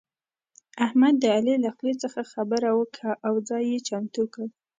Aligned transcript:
احمد 0.85 1.13
د 1.19 1.23
علي 1.35 1.55
له 1.65 1.69
خولې 1.75 1.93
څخه 2.03 2.21
خبره 2.33 2.69
وکښه 2.73 3.11
او 3.27 3.33
ځای 3.49 3.63
يې 3.71 3.79
چمتو 3.87 4.23
کړ. 4.33 4.45